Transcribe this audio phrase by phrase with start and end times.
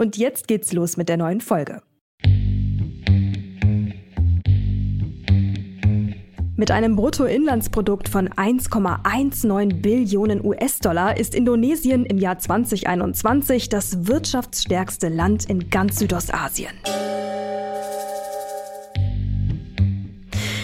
[0.00, 1.82] Und jetzt geht's los mit der neuen Folge.
[6.56, 15.46] Mit einem Bruttoinlandsprodukt von 1,19 Billionen US-Dollar ist Indonesien im Jahr 2021 das wirtschaftsstärkste Land
[15.46, 16.72] in ganz Südostasien.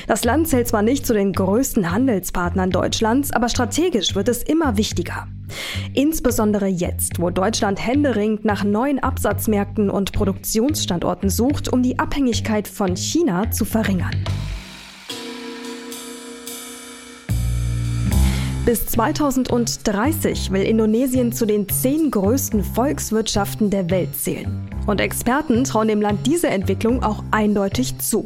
[0.06, 4.76] Das Land zählt zwar nicht zu den größten Handelspartnern Deutschlands, aber strategisch wird es immer
[4.76, 5.26] wichtiger.
[5.94, 12.96] Insbesondere jetzt, wo Deutschland händeringend nach neuen Absatzmärkten und Produktionsstandorten sucht, um die Abhängigkeit von
[12.96, 14.24] China zu verringern.
[18.66, 24.70] Bis 2030 will Indonesien zu den zehn größten Volkswirtschaften der Welt zählen.
[24.86, 28.24] Und Experten trauen dem Land diese Entwicklung auch eindeutig zu.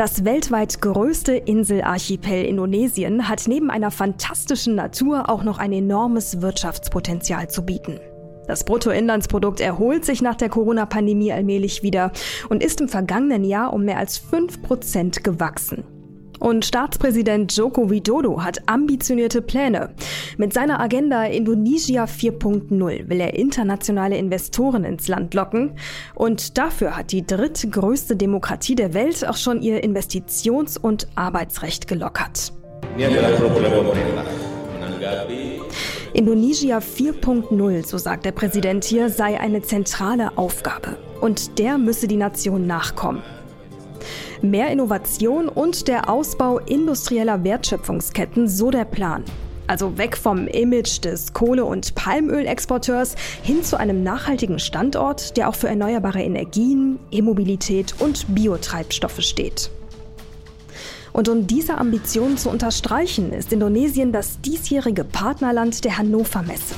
[0.00, 7.50] Das weltweit größte Inselarchipel Indonesien hat neben einer fantastischen Natur auch noch ein enormes Wirtschaftspotenzial
[7.50, 8.00] zu bieten.
[8.46, 12.12] Das Bruttoinlandsprodukt erholt sich nach der Corona-Pandemie allmählich wieder
[12.48, 15.84] und ist im vergangenen Jahr um mehr als 5 Prozent gewachsen.
[16.40, 19.90] Und Staatspräsident Joko Widodo hat ambitionierte Pläne.
[20.38, 25.72] Mit seiner Agenda Indonesia 4.0 will er internationale Investoren ins Land locken.
[26.14, 32.54] Und dafür hat die drittgrößte Demokratie der Welt auch schon ihr Investitions- und Arbeitsrecht gelockert.
[36.14, 40.96] Indonesia 4.0, so sagt der Präsident hier, sei eine zentrale Aufgabe.
[41.20, 43.22] Und der müsse die Nation nachkommen.
[44.42, 49.24] Mehr Innovation und der Ausbau industrieller Wertschöpfungsketten, so der Plan.
[49.66, 55.54] Also weg vom Image des Kohle- und Palmölexporteurs hin zu einem nachhaltigen Standort, der auch
[55.54, 59.70] für erneuerbare Energien, E-Mobilität und Biotreibstoffe steht.
[61.12, 66.74] Und um diese Ambitionen zu unterstreichen, ist Indonesien das diesjährige Partnerland der Hannover Messe.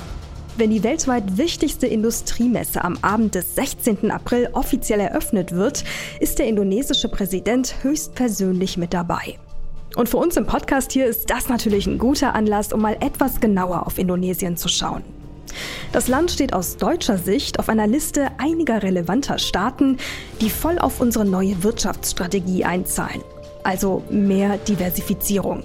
[0.58, 4.10] Wenn die weltweit wichtigste Industriemesse am Abend des 16.
[4.10, 5.82] April offiziell eröffnet wird,
[6.20, 9.38] ist der indonesische Präsident höchstpersönlich mit dabei.
[9.96, 13.40] Und für uns im Podcast hier ist das natürlich ein guter Anlass, um mal etwas
[13.40, 15.02] genauer auf Indonesien zu schauen.
[15.92, 19.96] Das Land steht aus deutscher Sicht auf einer Liste einiger relevanter Staaten,
[20.42, 23.22] die voll auf unsere neue Wirtschaftsstrategie einzahlen.
[23.64, 25.64] Also mehr Diversifizierung.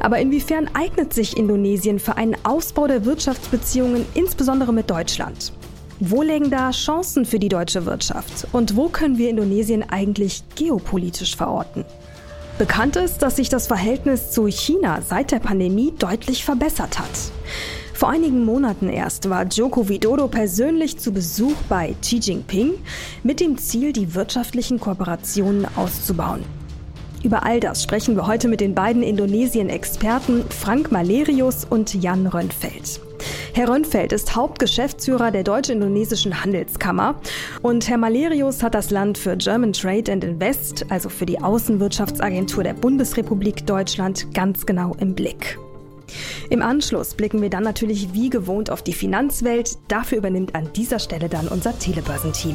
[0.00, 5.52] Aber inwiefern eignet sich Indonesien für einen Ausbau der Wirtschaftsbeziehungen, insbesondere mit Deutschland?
[5.98, 8.46] Wo liegen da Chancen für die deutsche Wirtschaft?
[8.52, 11.84] Und wo können wir Indonesien eigentlich geopolitisch verorten?
[12.58, 17.32] Bekannt ist, dass sich das Verhältnis zu China seit der Pandemie deutlich verbessert hat.
[17.92, 22.74] Vor einigen Monaten erst war Joko Widodo persönlich zu Besuch bei Xi Jinping
[23.22, 26.44] mit dem Ziel, die wirtschaftlichen Kooperationen auszubauen.
[27.26, 33.00] Über all das sprechen wir heute mit den beiden Indonesien-Experten Frank Malerius und Jan Rönnfeld.
[33.52, 37.16] Herr Rönnfeld ist Hauptgeschäftsführer der Deutsch-Indonesischen Handelskammer
[37.62, 42.62] und Herr Malerius hat das Land für German Trade and Invest, also für die Außenwirtschaftsagentur
[42.62, 45.58] der Bundesrepublik Deutschland, ganz genau im Blick.
[46.48, 49.78] Im Anschluss blicken wir dann natürlich wie gewohnt auf die Finanzwelt.
[49.88, 52.54] Dafür übernimmt an dieser Stelle dann unser Telebörsenteam.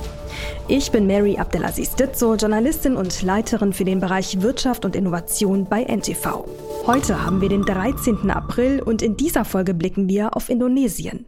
[0.67, 5.83] Ich bin Mary Abdelaziz Ditzo, Journalistin und Leiterin für den Bereich Wirtschaft und Innovation bei
[5.83, 6.45] NTV.
[6.85, 8.29] Heute haben wir den 13.
[8.29, 11.25] April und in dieser Folge blicken wir auf Indonesien.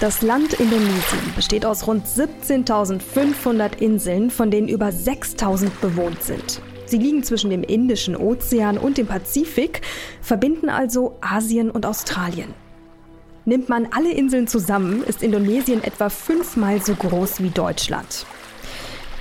[0.00, 6.62] Das Land Indonesien besteht aus rund 17.500 Inseln, von denen über 6.000 bewohnt sind.
[6.90, 9.82] Sie liegen zwischen dem Indischen Ozean und dem Pazifik,
[10.20, 12.52] verbinden also Asien und Australien.
[13.44, 18.26] Nimmt man alle Inseln zusammen, ist Indonesien etwa fünfmal so groß wie Deutschland.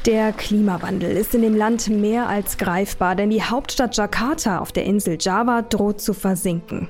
[0.08, 4.86] Der Klimawandel ist in dem Land mehr als greifbar, denn die Hauptstadt Jakarta auf der
[4.86, 6.88] Insel Java droht zu versinken.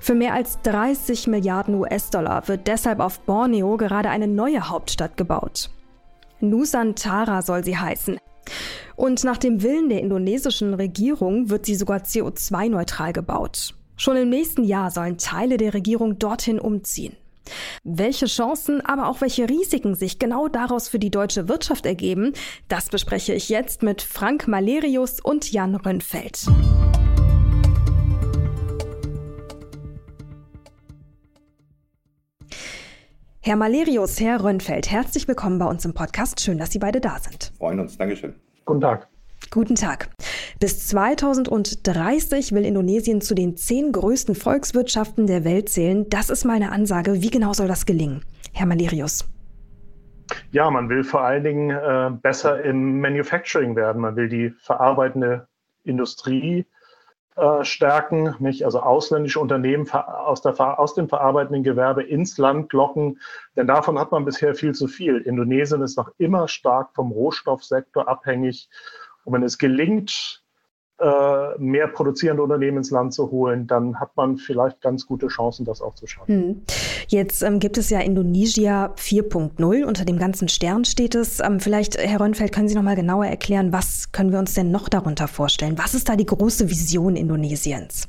[0.00, 5.68] Für mehr als 30 Milliarden US-Dollar wird deshalb auf Borneo gerade eine neue Hauptstadt gebaut.
[6.40, 8.18] Nusantara soll sie heißen.
[8.96, 13.74] Und nach dem Willen der indonesischen Regierung wird sie sogar CO2-neutral gebaut.
[13.96, 17.16] Schon im nächsten Jahr sollen Teile der Regierung dorthin umziehen.
[17.82, 22.32] Welche Chancen, aber auch welche Risiken sich genau daraus für die deutsche Wirtschaft ergeben,
[22.68, 26.46] das bespreche ich jetzt mit Frank Malerius und Jan Rönnfeld.
[33.46, 36.40] Herr Malerius, Herr Rönnfeld, herzlich willkommen bei uns im Podcast.
[36.40, 37.52] Schön, dass Sie beide da sind.
[37.58, 37.98] Freuen uns.
[37.98, 38.34] Dankeschön.
[38.64, 39.06] Guten Tag.
[39.50, 40.08] Guten Tag.
[40.60, 46.08] Bis 2030 will Indonesien zu den zehn größten Volkswirtschaften der Welt zählen.
[46.08, 47.20] Das ist mal eine Ansage.
[47.20, 48.24] Wie genau soll das gelingen?
[48.54, 49.28] Herr Malerius.
[50.50, 54.00] Ja, man will vor allen Dingen äh, besser im Manufacturing werden.
[54.00, 55.48] Man will die verarbeitende
[55.82, 56.64] Industrie
[57.36, 58.64] äh, stärken, nicht?
[58.64, 63.20] also ausländische Unternehmen aus, der, aus dem verarbeitenden Gewerbe ins Land locken,
[63.56, 65.18] denn davon hat man bisher viel zu viel.
[65.18, 68.68] Indonesien ist noch immer stark vom Rohstoffsektor abhängig
[69.24, 70.43] und wenn es gelingt,
[71.58, 75.82] mehr produzierende Unternehmen ins Land zu holen, dann hat man vielleicht ganz gute Chancen, das
[75.82, 76.28] auch zu schaffen.
[76.28, 76.62] Hm.
[77.08, 81.40] Jetzt ähm, gibt es ja Indonesia 4.0, unter dem ganzen Stern steht es.
[81.40, 84.70] Ähm, vielleicht, Herr Rönnfeld, können Sie noch mal genauer erklären, was können wir uns denn
[84.70, 85.76] noch darunter vorstellen?
[85.78, 88.08] Was ist da die große Vision Indonesiens?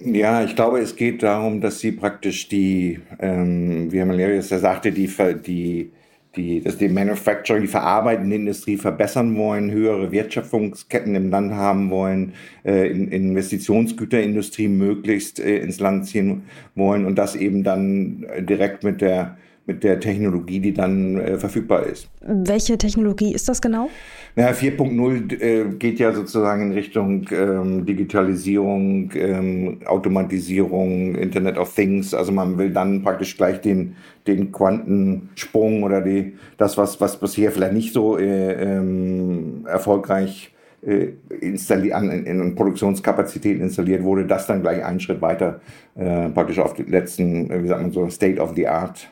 [0.00, 4.58] Ja, ich glaube, es geht darum, dass Sie praktisch die, ähm, wie Herr Malerius ja
[4.58, 5.10] sagte, die,
[5.46, 5.92] die
[6.36, 12.34] die, dass die Manufacturing, die verarbeitende Industrie verbessern wollen, höhere Wertschöpfungsketten im Land haben wollen,
[12.64, 16.42] äh, in, Investitionsgüterindustrie möglichst äh, ins Land ziehen
[16.74, 21.86] wollen und das eben dann direkt mit der mit der Technologie, die dann äh, verfügbar
[21.86, 22.08] ist.
[22.20, 23.88] Welche Technologie ist das genau?
[24.36, 32.12] Naja, 4.0 äh, geht ja sozusagen in Richtung ähm, Digitalisierung, ähm, Automatisierung, Internet of Things.
[32.12, 33.96] Also man will dann praktisch gleich den,
[34.26, 40.52] den Quantensprung oder die, das, was, was bisher vielleicht nicht so äh, ähm, erfolgreich
[40.86, 45.60] äh, installiert, in, in Produktionskapazitäten installiert wurde, das dann gleich einen Schritt weiter
[45.94, 49.08] äh, praktisch auf den letzten, äh, wie sagt man so, State of the Art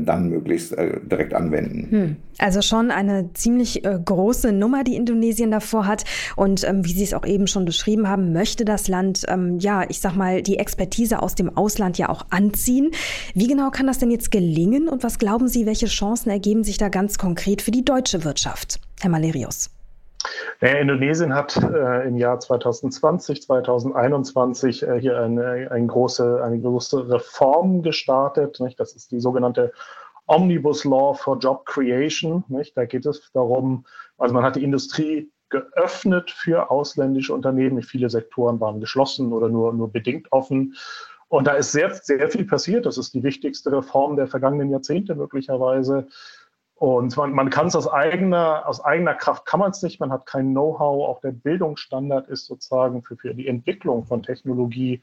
[0.00, 1.90] dann möglichst äh, direkt anwenden.
[1.90, 2.16] Hm.
[2.38, 6.04] Also schon eine ziemlich äh, große Nummer, die Indonesien davor hat.
[6.36, 9.84] Und ähm, wie Sie es auch eben schon beschrieben haben, möchte das Land, ähm, ja,
[9.88, 12.90] ich sag mal, die Expertise aus dem Ausland ja auch anziehen.
[13.34, 14.88] Wie genau kann das denn jetzt gelingen?
[14.88, 18.80] Und was glauben Sie, welche Chancen ergeben sich da ganz konkret für die deutsche Wirtschaft?
[19.00, 19.75] Herr Malerius.
[20.60, 27.08] Ja, Indonesien hat äh, im Jahr 2020, 2021 äh, hier eine, eine, große, eine große
[27.08, 28.60] Reform gestartet.
[28.60, 28.80] Nicht?
[28.80, 29.72] Das ist die sogenannte
[30.26, 32.44] Omnibus Law for Job Creation.
[32.48, 32.76] Nicht?
[32.76, 33.84] Da geht es darum,
[34.18, 37.82] also man hat die Industrie geöffnet für ausländische Unternehmen.
[37.82, 40.74] Viele Sektoren waren geschlossen oder nur, nur bedingt offen.
[41.28, 42.86] Und da ist sehr, sehr viel passiert.
[42.86, 46.06] Das ist die wichtigste Reform der vergangenen Jahrzehnte möglicherweise.
[46.78, 50.12] Und man, man kann es aus eigener, aus eigener Kraft kann man es nicht, man
[50.12, 55.00] hat kein Know-how, auch der Bildungsstandard ist sozusagen für, für die Entwicklung von Technologie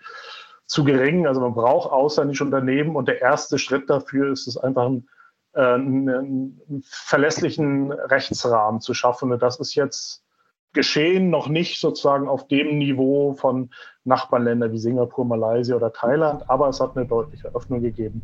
[0.67, 1.25] zu gering.
[1.25, 5.07] Also man braucht ausländische Unternehmen und der erste Schritt dafür ist es einfach ein,
[5.53, 9.31] äh, einen, einen verlässlichen Rechtsrahmen zu schaffen.
[9.31, 10.23] Und das ist jetzt
[10.73, 13.71] geschehen, noch nicht sozusagen auf dem Niveau von
[14.03, 18.21] Nachbarländern wie Singapur, Malaysia oder Thailand, aber es hat eine deutliche Öffnung gegeben.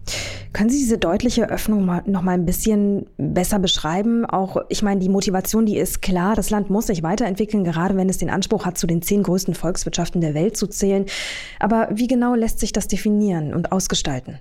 [0.51, 4.25] Können Sie diese deutliche Öffnung mal, noch mal ein bisschen besser beschreiben?
[4.25, 8.09] Auch, ich meine, die Motivation, die ist klar, das Land muss sich weiterentwickeln, gerade wenn
[8.09, 11.05] es den Anspruch hat, zu den zehn größten Volkswirtschaften der Welt zu zählen.
[11.59, 14.39] Aber wie genau lässt sich das definieren und ausgestalten?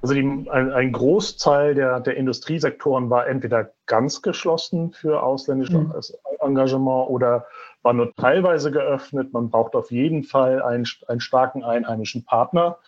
[0.00, 5.92] Also die, ein, ein, Großteil der, der Industriesektoren war entweder ganz geschlossen für ausländisches mhm.
[6.40, 7.46] Engagement oder
[7.82, 9.32] war nur teilweise geöffnet.
[9.32, 12.78] Man braucht auf jeden Fall einen, einen starken einheimischen Partner.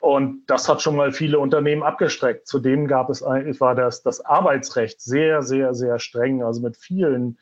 [0.00, 2.46] Und das hat schon mal viele Unternehmen abgestreckt.
[2.46, 7.36] Zudem gab es eigentlich, war das, das Arbeitsrecht sehr, sehr, sehr streng, also mit vielen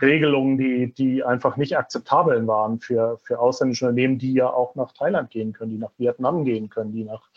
[0.00, 4.92] Regelungen, die, die einfach nicht akzeptabel waren für, für ausländische Unternehmen, die ja auch nach
[4.92, 7.30] Thailand gehen können, die nach Vietnam gehen können, die nach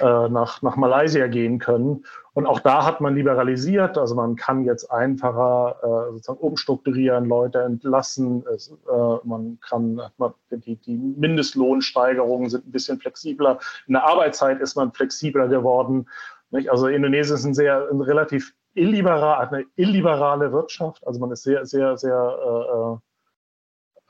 [0.00, 2.04] äh, nach, nach Malaysia gehen können.
[2.32, 3.98] Und auch da hat man liberalisiert.
[3.98, 8.44] Also man kann jetzt einfacher äh, sozusagen umstrukturieren, Leute entlassen.
[8.54, 13.58] Es, äh, man kann, man, die, die Mindestlohnsteigerungen sind ein bisschen flexibler.
[13.86, 16.08] In der Arbeitszeit ist man flexibler geworden.
[16.50, 16.70] Nicht?
[16.70, 21.06] Also Indonesien ist ein sehr, ein relativ illiberal, eine illiberale Wirtschaft.
[21.06, 22.98] Also man ist sehr, sehr, sehr äh,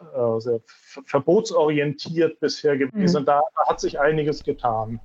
[0.00, 0.60] äh, sehr
[1.04, 3.12] verbotsorientiert bisher gewesen.
[3.12, 3.18] Mhm.
[3.18, 4.98] Und da hat sich einiges getan.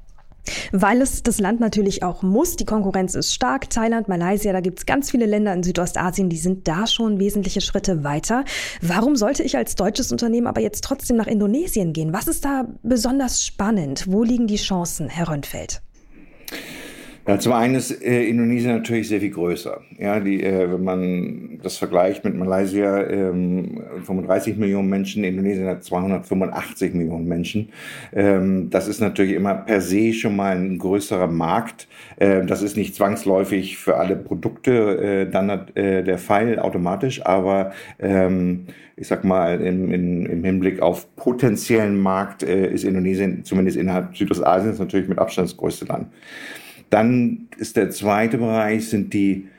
[0.72, 2.56] Weil es das Land natürlich auch muss.
[2.56, 3.70] Die Konkurrenz ist stark.
[3.70, 7.62] Thailand, Malaysia, da gibt es ganz viele Länder in Südostasien, die sind da schon wesentliche
[7.62, 8.44] Schritte weiter.
[8.82, 12.14] Warum sollte ich als deutsches Unternehmen aber jetzt trotzdem nach Indonesien gehen?
[12.14, 14.06] Was ist da besonders spannend?
[14.08, 15.82] Wo liegen die Chancen, Herr Rönnfeld?
[17.28, 19.82] Ja, zum einen ist äh, Indonesien natürlich sehr viel größer.
[19.98, 25.84] Ja, die, äh, wenn man das vergleicht mit Malaysia, ähm, 35 Millionen Menschen, Indonesien hat
[25.84, 27.70] 285 Millionen Menschen.
[28.14, 31.88] Ähm, das ist natürlich immer per se schon mal ein größerer Markt.
[32.18, 37.72] Äh, das ist nicht zwangsläufig für alle Produkte äh, dann äh, der Fall automatisch, aber
[37.98, 38.68] ähm,
[38.98, 44.16] ich sag mal, im, im, im Hinblick auf potenziellen Markt äh, ist Indonesien zumindest innerhalb
[44.16, 46.08] Südostasiens natürlich mit Abstand das größte Land.
[46.96, 49.50] Dann ist der zweite Bereich, sind die,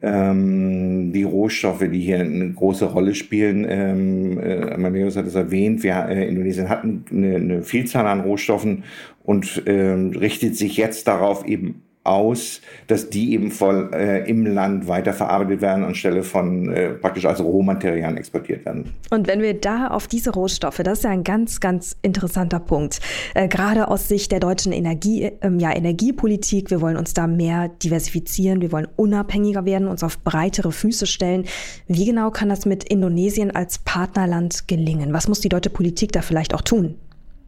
[0.00, 3.66] ähm, die Rohstoffe, die hier eine große Rolle spielen.
[3.68, 8.84] Ähm, äh, Mameus hat es erwähnt, wir, äh, Indonesien hat eine, eine Vielzahl an Rohstoffen
[9.24, 14.86] und ähm, richtet sich jetzt darauf, eben aus, dass die eben voll äh, im Land
[14.86, 18.92] weiterverarbeitet werden anstelle von äh, praktisch als Rohmaterialien exportiert werden.
[19.10, 23.00] Und wenn wir da auf diese Rohstoffe, das ist ja ein ganz, ganz interessanter Punkt,
[23.34, 27.68] äh, gerade aus Sicht der deutschen Energie, ähm, ja, Energiepolitik, wir wollen uns da mehr
[27.68, 31.46] diversifizieren, wir wollen unabhängiger werden, uns auf breitere Füße stellen.
[31.88, 35.14] Wie genau kann das mit Indonesien als Partnerland gelingen?
[35.14, 36.96] Was muss die deutsche Politik da vielleicht auch tun,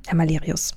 [0.07, 0.73] Herr Malerius?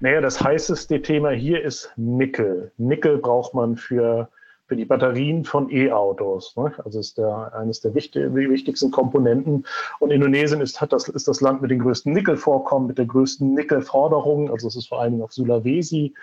[0.00, 2.72] Naja, das heißeste Thema hier ist Nickel.
[2.76, 4.28] Nickel braucht man für,
[4.66, 6.56] für die Batterien von E-Autos.
[6.56, 6.72] Ne?
[6.84, 9.64] Also ist der, eines der wichtig, wichtigsten Komponenten.
[10.00, 13.54] Und Indonesien ist, hat das, ist das Land mit den größten Nickelvorkommen, mit der größten
[13.54, 14.50] Nickelforderung.
[14.50, 16.14] Also es ist vor allen Dingen auf Sulawesi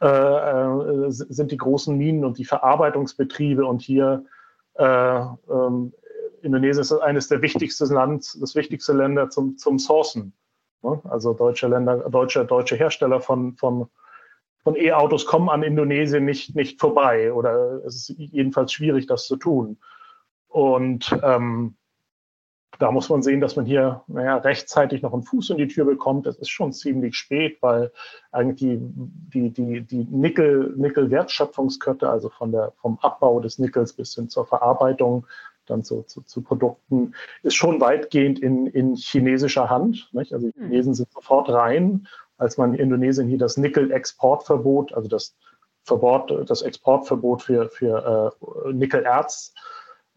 [0.00, 3.66] äh, äh, sind die großen Minen und die Verarbeitungsbetriebe.
[3.66, 4.24] Und hier
[4.74, 4.84] äh,
[5.50, 5.92] ähm,
[6.42, 10.32] Indonesien ist eines der wichtigsten Land, das wichtigste Länder zum, zum Sourcen?
[10.82, 13.88] Also deutsche Länder, deutsche, deutsche Hersteller von, von,
[14.62, 19.36] von E-Autos kommen an Indonesien nicht, nicht vorbei oder es ist jedenfalls schwierig, das zu
[19.36, 19.78] tun.
[20.48, 21.76] Und ähm,
[22.80, 25.84] da muss man sehen, dass man hier naja, rechtzeitig noch einen Fuß in die Tür
[25.84, 26.26] bekommt.
[26.26, 27.92] Es ist schon ziemlich spät, weil
[28.32, 34.14] eigentlich die, die, die, die Nickel, Nickel-Wertschöpfungskette, also von der, vom Abbau des Nickels bis
[34.14, 35.26] hin zur Verarbeitung,
[35.70, 40.08] dann zu, zu, zu Produkten, ist schon weitgehend in, in chinesischer Hand.
[40.12, 40.32] Nicht?
[40.32, 40.68] Also die hm.
[40.68, 42.06] Chinesen sind sofort rein,
[42.38, 45.36] als man in Indonesien hier das Nickel-Exportverbot, also das
[45.84, 49.54] Verbot, das Exportverbot für, für äh, Nickelerz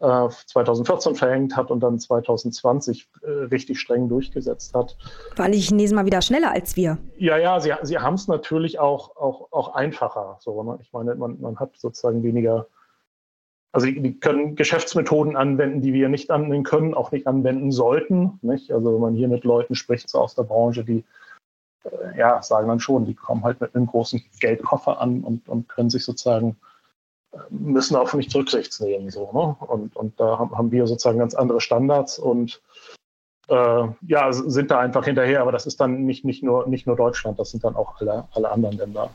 [0.00, 4.96] äh, 2014 verhängt hat und dann 2020 äh, richtig streng durchgesetzt hat.
[5.36, 6.98] Waren die Chinesen mal wieder schneller als wir?
[7.16, 10.36] Ja, ja, sie, sie haben es natürlich auch, auch, auch einfacher.
[10.40, 10.78] So, ne?
[10.82, 12.66] Ich meine, man, man hat sozusagen weniger
[13.74, 18.38] also die, die, können Geschäftsmethoden anwenden, die wir nicht anwenden können, auch nicht anwenden sollten.
[18.40, 18.70] Nicht?
[18.70, 21.02] Also wenn man hier mit Leuten spricht so aus der Branche, die
[21.82, 25.68] äh, ja, sagen dann schon, die kommen halt mit einem großen Geldkoffer an und, und
[25.68, 26.56] können sich sozusagen,
[27.32, 29.10] äh, müssen auf mich Rücksicht nehmen.
[29.10, 29.56] So, ne?
[29.66, 32.62] und, und da haben wir sozusagen ganz andere Standards und
[33.48, 36.94] äh, ja, sind da einfach hinterher, aber das ist dann nicht, nicht, nur, nicht nur
[36.94, 39.10] Deutschland, das sind dann auch alle, alle anderen Länder.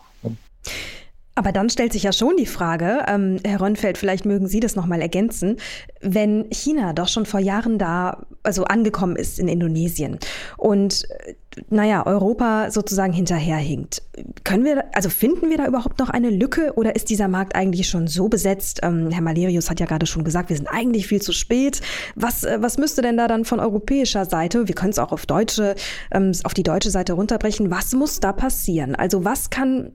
[1.40, 4.76] Aber dann stellt sich ja schon die Frage, ähm, Herr Rönnfeld, vielleicht mögen Sie das
[4.76, 5.56] nochmal ergänzen,
[6.02, 10.20] wenn China doch schon vor Jahren da, also angekommen ist in Indonesien
[10.58, 11.36] und äh,
[11.70, 14.02] naja, Europa sozusagen hinterherhinkt.
[14.44, 17.90] Können wir, also finden wir da überhaupt noch eine Lücke oder ist dieser Markt eigentlich
[17.90, 18.80] schon so besetzt?
[18.84, 21.82] Ähm, Herr Malerius hat ja gerade schon gesagt, wir sind eigentlich viel zu spät.
[22.16, 25.26] Was, äh, was müsste denn da dann von europäischer Seite, wir können es auch auf
[25.26, 25.76] deutsche,
[26.12, 28.96] ähm, auf die deutsche Seite runterbrechen, was muss da passieren?
[28.96, 29.92] Also was kann,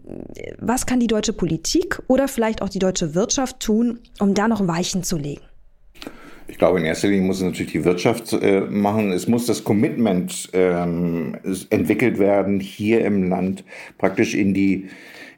[0.59, 4.67] was kann die deutsche Politik oder vielleicht auch die deutsche Wirtschaft tun, um da noch
[4.67, 5.43] Weichen zu legen?
[6.47, 9.13] Ich glaube, in erster Linie muss es natürlich die Wirtschaft äh, machen.
[9.13, 11.37] Es muss das Commitment ähm,
[11.71, 13.65] entwickelt werden, hier im Land
[13.99, 14.89] praktisch in die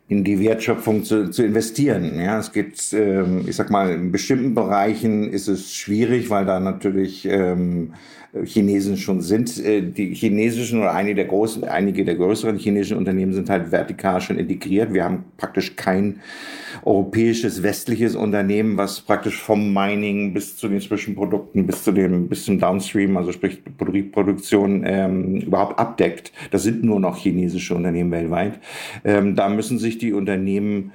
[0.09, 2.19] in die Wertschöpfung zu, zu investieren.
[2.21, 6.61] Ja, es geht, ähm, ich sag mal, in bestimmten Bereichen ist es schwierig, weil da
[6.61, 7.93] natürlich ähm,
[8.45, 9.59] Chinesen schon sind.
[9.65, 14.21] Äh, die chinesischen oder einige der großen, einige der größeren chinesischen Unternehmen sind halt vertikal
[14.21, 14.93] schon integriert.
[14.93, 16.21] Wir haben praktisch kein
[16.85, 22.45] europäisches westliches Unternehmen, was praktisch vom Mining bis zu den Zwischenprodukten bis zu dem bis
[22.45, 23.63] zum Downstream, also sprich
[24.13, 26.33] Produktion ähm, überhaupt abdeckt.
[26.51, 28.61] Das sind nur noch chinesische Unternehmen weltweit.
[29.05, 30.93] Ähm, da müssen sich die Unternehmen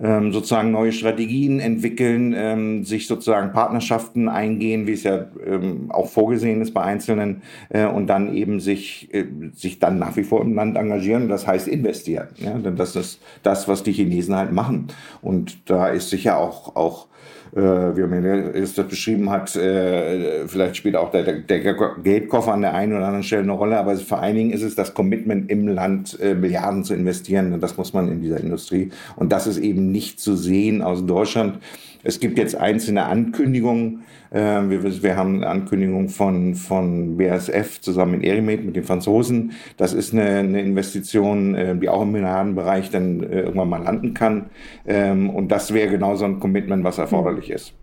[0.00, 6.08] ähm, sozusagen neue Strategien entwickeln, ähm, sich sozusagen Partnerschaften eingehen, wie es ja ähm, auch
[6.08, 10.42] vorgesehen ist bei Einzelnen, äh, und dann eben sich, äh, sich dann nach wie vor
[10.42, 11.28] im Land engagieren.
[11.28, 12.28] Das heißt investieren.
[12.36, 12.56] Ja?
[12.56, 14.88] Denn das ist das, was die Chinesen halt machen.
[15.22, 17.08] Und da ist sicher auch, auch
[17.54, 22.62] äh, wie mir das beschrieben hat, äh, vielleicht spielt auch der, der, der, Geldkoffer an
[22.62, 25.50] der einen oder anderen Stelle eine Rolle, aber vor allen Dingen ist es das Commitment
[25.50, 27.52] im Land, äh, Milliarden zu investieren.
[27.52, 28.90] Und das muss man in dieser Industrie.
[29.16, 31.58] Und das ist eben nicht zu sehen aus Deutschland.
[32.02, 34.04] Es gibt jetzt einzelne Ankündigungen.
[34.30, 39.52] Äh, wir, wir, haben eine Ankündigung von, von BASF zusammen mit Erimed, mit den Franzosen.
[39.76, 44.14] Das ist eine, eine Investition, äh, die auch im Milliardenbereich dann äh, irgendwann mal landen
[44.14, 44.46] kann.
[44.86, 47.74] Ähm, und das wäre genau so ein Commitment, was erforderlich ist.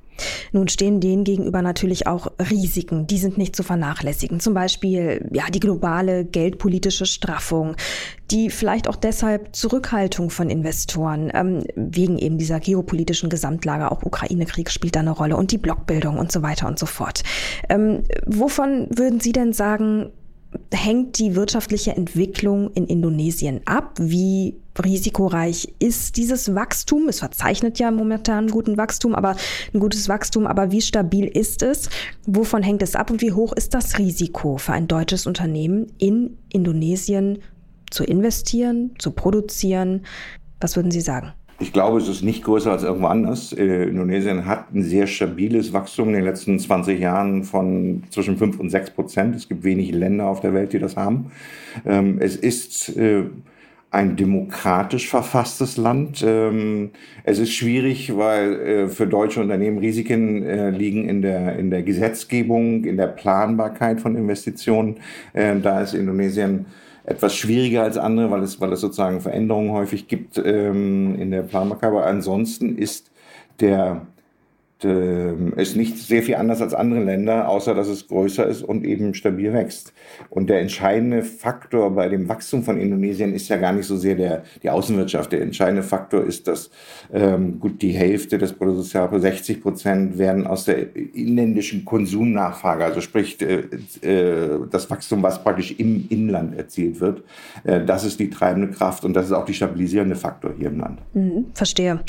[0.52, 4.40] Nun stehen denen gegenüber natürlich auch Risiken, die sind nicht zu vernachlässigen.
[4.40, 7.76] Zum Beispiel ja, die globale geldpolitische Straffung,
[8.32, 14.70] die vielleicht auch deshalb Zurückhaltung von Investoren ähm, wegen eben dieser geopolitischen Gesamtlage, auch Ukraine-Krieg
[14.70, 17.24] spielt da eine Rolle und die Blockbildung und so weiter und so fort.
[17.70, 20.12] Ähm, wovon würden Sie denn sagen,
[20.74, 23.96] hängt die wirtschaftliche Entwicklung in Indonesien ab?
[24.00, 27.08] Wie risikoreich ist dieses Wachstum?
[27.08, 29.36] Es verzeichnet ja momentan guten Wachstum, aber
[29.74, 31.90] ein gutes Wachstum, aber wie stabil ist es?
[32.26, 36.38] Wovon hängt es ab und wie hoch ist das Risiko für ein deutsches Unternehmen in
[36.52, 37.40] Indonesien
[37.90, 40.06] zu investieren, zu produzieren?
[40.60, 41.34] Was würden Sie sagen?
[41.60, 43.52] Ich glaube, es ist nicht größer als irgendwo anders.
[43.52, 48.60] Äh, Indonesien hat ein sehr stabiles Wachstum in den letzten 20 Jahren von zwischen 5
[48.60, 49.36] und 6 Prozent.
[49.36, 51.32] Es gibt wenig Länder auf der Welt, die das haben.
[51.84, 53.24] Ähm, es ist äh,
[53.90, 56.24] ein demokratisch verfasstes Land.
[56.26, 56.92] Ähm,
[57.24, 61.82] es ist schwierig, weil äh, für deutsche Unternehmen Risiken äh, liegen in der, in der
[61.82, 64.98] Gesetzgebung, in der Planbarkeit von Investitionen.
[65.34, 66.68] Äh, da ist Indonesien
[67.08, 71.42] etwas schwieriger als andere, weil es, weil es sozusagen Veränderungen häufig gibt ähm, in der
[71.42, 71.90] Planbarkeit.
[71.90, 73.10] Aber ansonsten ist
[73.62, 74.06] der
[74.84, 79.14] ist nicht sehr viel anders als andere Länder, außer dass es größer ist und eben
[79.14, 79.94] stabil wächst.
[80.30, 84.16] Und der entscheidende Faktor bei dem Wachstum von Indonesien ist ja gar nicht so sehr
[84.16, 85.32] der, die Außenwirtschaft.
[85.32, 86.70] Der entscheidende Faktor ist, dass
[87.14, 93.40] ähm, gut die Hälfte des Bruttosozialprodukts, 60 Prozent, werden aus der inländischen Konsumnachfrage, also sprich
[93.42, 93.64] äh,
[94.02, 97.24] äh, das Wachstum, was praktisch im Inland erzielt wird.
[97.64, 100.80] Äh, das ist die treibende Kraft und das ist auch die stabilisierende Faktor hier im
[100.80, 101.00] Land.
[101.14, 102.00] Mhm, verstehe.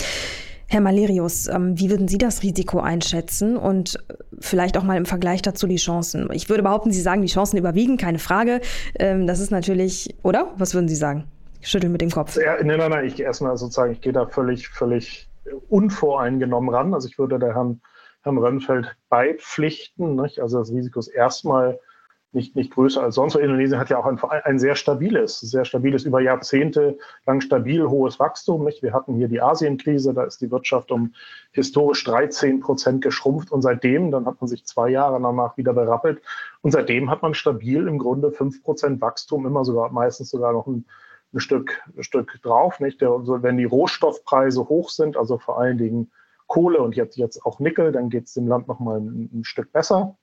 [0.71, 3.99] Herr Malerius, ähm, wie würden Sie das Risiko einschätzen und
[4.39, 6.29] vielleicht auch mal im Vergleich dazu die Chancen?
[6.33, 8.61] Ich würde behaupten, Sie sagen, die Chancen überwiegen, keine Frage.
[8.99, 10.53] Ähm, das ist natürlich, oder?
[10.59, 11.25] Was würden Sie sagen?
[11.63, 12.37] Ich schüttel mit dem Kopf.
[12.37, 15.31] Ja, nein, nein, nein, ich erstmal sozusagen, ich gehe da völlig, völlig
[15.71, 16.93] unvoreingenommen ran.
[16.93, 17.81] Also ich würde der Herrn,
[18.23, 20.17] Herrn Rönnfeld beipflichten.
[20.17, 20.39] Nicht?
[20.39, 21.81] Also das Risiko ist erstmal
[22.33, 23.37] nicht, nicht größer als sonst.
[23.37, 28.19] Indonesien hat ja auch ein, ein sehr stabiles, sehr stabiles, über Jahrzehnte lang stabil hohes
[28.21, 28.65] Wachstum.
[28.65, 28.83] Nicht?
[28.83, 31.15] Wir hatten hier die Asienkrise, da ist die Wirtschaft um
[31.53, 36.21] historisch 13 Prozent geschrumpft und seitdem, dann hat man sich zwei Jahre danach wieder berappelt
[36.61, 40.67] und seitdem hat man stabil im Grunde 5 Prozent Wachstum, immer sogar, meistens sogar noch
[40.67, 40.85] ein,
[41.33, 42.79] ein Stück, ein Stück drauf.
[42.81, 43.01] Nicht?
[43.01, 46.11] Der, wenn die Rohstoffpreise hoch sind, also vor allen Dingen
[46.47, 49.73] Kohle und jetzt, jetzt auch Nickel, dann geht es dem Land nochmal ein, ein Stück
[49.73, 50.17] besser.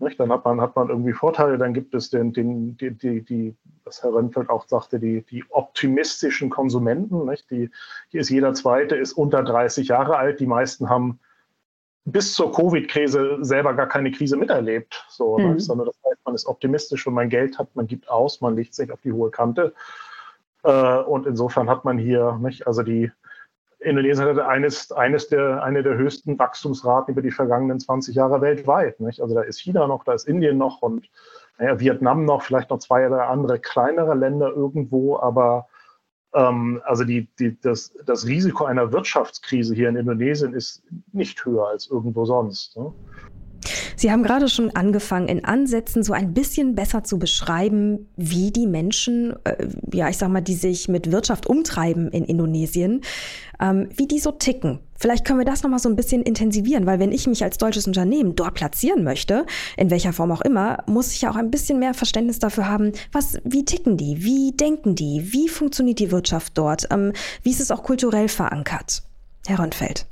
[0.00, 0.20] Nicht?
[0.20, 3.56] Dann hat man, hat man irgendwie Vorteile, dann gibt es den, den, die, die, die,
[3.84, 7.24] was Herr Rönnfeld auch sagte, die, die optimistischen Konsumenten.
[7.24, 7.50] Nicht?
[7.50, 7.70] Die,
[8.08, 10.40] hier ist jeder Zweite ist unter 30 Jahre alt.
[10.40, 11.18] Die meisten haben
[12.04, 15.04] bis zur Covid-Krise selber gar keine Krise miterlebt.
[15.08, 15.58] So, mhm.
[15.58, 18.74] Sondern das heißt, man ist optimistisch, wenn man Geld hat, man gibt aus, man legt
[18.74, 19.74] sich auf die hohe Kante.
[20.62, 22.66] Äh, und insofern hat man hier, nicht?
[22.66, 23.10] also die,
[23.80, 28.98] Indonesien hatte eines, eines der, eine der höchsten Wachstumsraten über die vergangenen 20 Jahre weltweit.
[29.00, 29.20] Nicht?
[29.20, 31.08] Also da ist China noch, da ist Indien noch und
[31.58, 35.68] naja, Vietnam noch, vielleicht noch zwei oder andere kleinere Länder irgendwo, aber
[36.34, 41.68] ähm, also die, die, das, das Risiko einer Wirtschaftskrise hier in Indonesien ist nicht höher
[41.68, 42.76] als irgendwo sonst.
[42.76, 42.92] Ne?
[43.96, 48.66] Sie haben gerade schon angefangen, in Ansätzen so ein bisschen besser zu beschreiben, wie die
[48.66, 53.02] Menschen, äh, ja, ich sag mal, die sich mit Wirtschaft umtreiben in Indonesien,
[53.60, 54.80] ähm, wie die so ticken.
[54.96, 57.86] Vielleicht können wir das nochmal so ein bisschen intensivieren, weil wenn ich mich als deutsches
[57.86, 61.78] Unternehmen dort platzieren möchte, in welcher Form auch immer, muss ich ja auch ein bisschen
[61.78, 66.58] mehr Verständnis dafür haben, was, wie ticken die, wie denken die, wie funktioniert die Wirtschaft
[66.58, 69.02] dort, ähm, wie ist es auch kulturell verankert.
[69.46, 70.06] Herr Rönnfeld.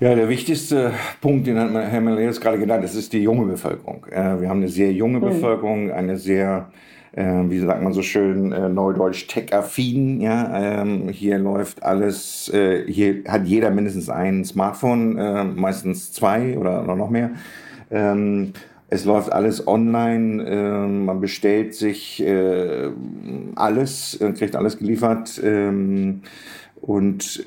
[0.00, 4.04] Ja, der wichtigste Punkt, den hat Herr Meleus gerade genannt, das ist die junge Bevölkerung.
[4.10, 5.26] Äh, wir haben eine sehr junge mhm.
[5.26, 6.68] Bevölkerung, eine sehr,
[7.12, 10.20] äh, wie sagt man so schön, äh, neudeutsch tech-affin.
[10.20, 10.82] Ja?
[10.82, 17.30] Ähm, hier läuft alles, hier hat jeder mindestens ein Smartphone, meistens zwei oder noch mehr.
[17.92, 18.52] Ähm,
[18.88, 22.22] es läuft alles online, man bestellt sich
[23.54, 25.40] alles, kriegt alles geliefert.
[25.42, 26.22] Ähm,
[26.80, 27.42] und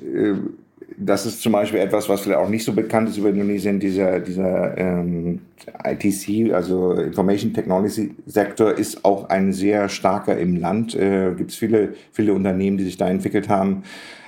[0.95, 4.19] das ist zum Beispiel etwas, was vielleicht auch nicht so bekannt ist über Indonesien, dieser,
[4.19, 5.41] dieser ähm,
[5.83, 10.95] ITC, also Information Technology Sektor, ist auch ein sehr starker im Land.
[10.95, 13.83] Äh, Gibt es viele, viele Unternehmen, die sich da entwickelt haben,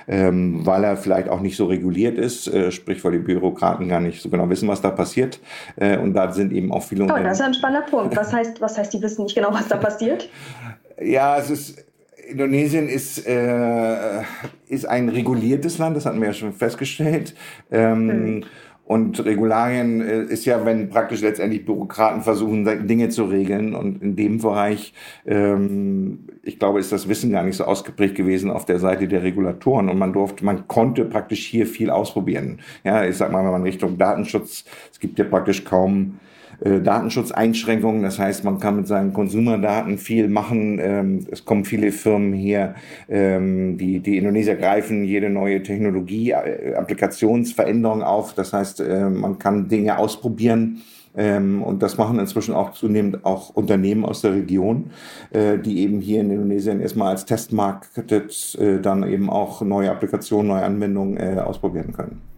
[0.06, 4.00] ähm, weil er vielleicht auch nicht so reguliert ist, äh, sprich, weil die Bürokraten gar
[4.00, 5.40] nicht so genau wissen, was da passiert.
[5.76, 7.28] Äh, und da sind eben auch viele oh, Unternehmen.
[7.28, 8.14] Das ist ein spannender Punkt.
[8.16, 10.28] Was heißt, was heißt, die wissen nicht genau, was da passiert?
[11.02, 11.89] Ja, es ist
[12.30, 14.22] Indonesien ist, äh,
[14.68, 17.34] ist ein reguliertes Land, das hatten wir ja schon festgestellt.
[17.70, 18.44] Ähm, mhm.
[18.90, 23.72] Und Regularien äh, ist ja, wenn praktisch letztendlich Bürokraten versuchen, Dinge zu regeln.
[23.76, 24.94] Und in dem Bereich,
[25.26, 29.22] ähm, ich glaube, ist das Wissen gar nicht so ausgeprägt gewesen auf der Seite der
[29.22, 29.88] Regulatoren.
[29.88, 32.58] Und man durfte, man konnte praktisch hier viel ausprobieren.
[32.82, 36.18] Ja, ich sag mal, wenn man Richtung Datenschutz, es gibt ja praktisch kaum
[36.64, 38.02] äh, Datenschutzeinschränkungen.
[38.02, 40.78] Das heißt, man kann mit seinen Konsumerdaten viel machen.
[40.80, 42.74] Ähm, es kommen viele Firmen hier,
[43.08, 48.34] ähm, die, die Indonesier greifen jede neue Technologie, äh, Applikationsveränderung auf.
[48.34, 50.82] Das heißt, äh, man kann Dinge ausprobieren.
[51.16, 54.90] Ähm, und das machen inzwischen auch zunehmend auch Unternehmen aus der Region,
[55.30, 60.48] äh, die eben hier in Indonesien erstmal als Testmarkt äh, dann eben auch neue Applikationen,
[60.48, 62.29] neue Anwendungen äh, ausprobieren können.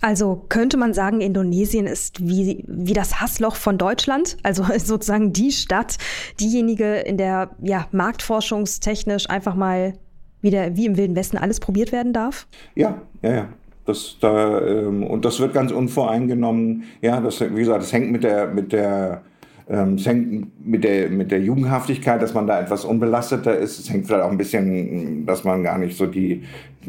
[0.00, 5.52] Also könnte man sagen, Indonesien ist wie, wie das Hassloch von Deutschland, also sozusagen die
[5.52, 5.96] Stadt,
[6.40, 9.94] diejenige, in der ja, marktforschungstechnisch einfach mal
[10.40, 12.46] wieder wie im Wilden Westen alles probiert werden darf?
[12.74, 13.48] Ja, ja, ja.
[13.86, 16.84] Das, da, ähm, und das wird ganz unvoreingenommen.
[17.02, 19.22] Ja, das, wie gesagt, das hängt mit der, mit der
[19.68, 23.78] ähm, es hängt mit der, mit der Jugendhaftigkeit, dass man da etwas unbelasteter ist.
[23.78, 26.42] Es hängt vielleicht auch ein bisschen, dass man gar nicht so die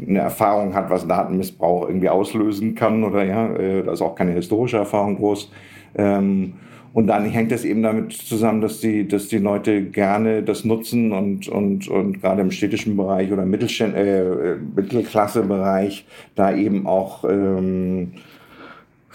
[0.06, 4.32] eine Erfahrung hat, was Datenmissbrauch irgendwie auslösen kann oder ja, äh, da ist auch keine
[4.32, 5.50] historische Erfahrung groß.
[5.96, 6.52] Ähm,
[6.92, 11.12] und dann hängt es eben damit zusammen, dass die, dass die Leute gerne das nutzen
[11.12, 18.12] und, und, und gerade im städtischen Bereich oder Mittelständ äh, Mittelklasse-Bereich da eben auch ähm,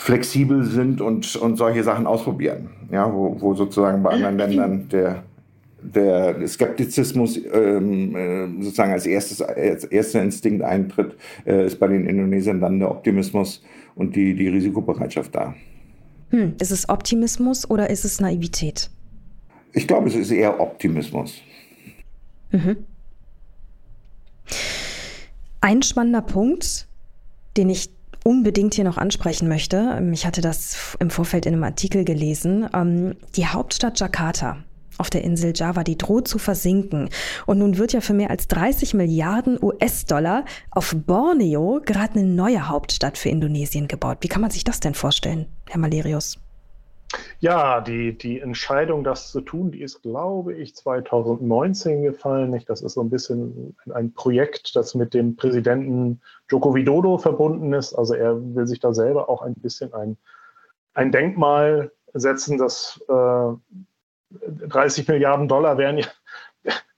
[0.01, 2.71] flexibel sind und, und solche Sachen ausprobieren.
[2.91, 5.23] Ja, wo, wo sozusagen bei anderen Ländern der,
[5.79, 12.07] der Skeptizismus ähm, äh, sozusagen als, erstes, als erster Instinkt eintritt, äh, ist bei den
[12.07, 13.61] Indonesiern dann der Optimismus
[13.93, 15.53] und die, die Risikobereitschaft da.
[16.31, 18.89] Hm, ist es Optimismus oder ist es Naivität?
[19.71, 21.43] Ich glaube, es ist eher Optimismus.
[22.51, 22.77] Mhm.
[25.61, 26.87] Ein spannender Punkt,
[27.55, 27.91] den ich
[28.23, 33.15] unbedingt hier noch ansprechen möchte, ich hatte das im Vorfeld in einem Artikel gelesen, ähm,
[33.35, 34.57] die Hauptstadt Jakarta
[34.97, 37.09] auf der Insel Java, die droht zu versinken.
[37.47, 42.67] Und nun wird ja für mehr als 30 Milliarden US-Dollar auf Borneo gerade eine neue
[42.69, 44.19] Hauptstadt für Indonesien gebaut.
[44.21, 46.37] Wie kann man sich das denn vorstellen, Herr Malerius?
[47.39, 52.57] Ja, die, die Entscheidung, das zu tun, die ist, glaube ich, 2019 gefallen.
[52.67, 57.93] Das ist so ein bisschen ein Projekt, das mit dem Präsidenten Joko Widodo verbunden ist.
[57.93, 60.17] Also er will sich da selber auch ein bisschen ein,
[60.93, 63.53] ein Denkmal setzen, dass äh,
[64.67, 66.07] 30 Milliarden Dollar wären ja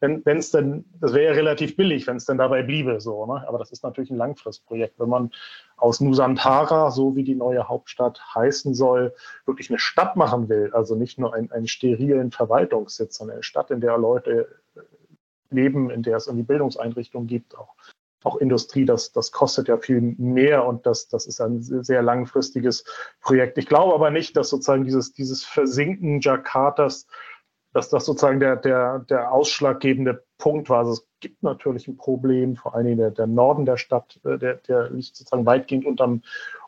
[0.04, 3.48] wenn es denn, das wäre ja relativ billig, wenn es denn dabei bliebe, so, ne?
[3.48, 5.00] Aber das ist natürlich ein Langfristprojekt.
[5.00, 5.32] Wenn man
[5.78, 9.14] aus Nusantara, so wie die neue Hauptstadt heißen soll,
[9.46, 13.72] wirklich eine Stadt machen will, also nicht nur ein, einen sterilen Verwaltungssitz, sondern eine Stadt,
[13.72, 14.82] in der Leute äh,
[15.52, 17.74] leben, in der es irgendwie Bildungseinrichtungen gibt, auch,
[18.24, 22.84] auch Industrie, das, das kostet ja viel mehr und das, das ist ein sehr langfristiges
[23.22, 23.58] Projekt.
[23.58, 27.08] Ich glaube aber nicht, dass sozusagen dieses, dieses Versinken Jakartas
[27.74, 30.80] dass das sozusagen der, der, der ausschlaggebende Punkt war.
[30.80, 34.38] Also es gibt natürlich ein Problem, vor allen Dingen der, der Norden der Stadt, äh,
[34.38, 36.22] der, der liegt sozusagen weitgehend unterm,